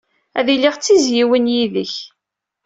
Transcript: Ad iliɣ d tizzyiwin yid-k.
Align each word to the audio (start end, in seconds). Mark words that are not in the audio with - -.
Ad 0.39 0.47
iliɣ 0.53 0.75
d 0.75 0.81
tizzyiwin 0.83 1.51
yid-k. 1.53 1.93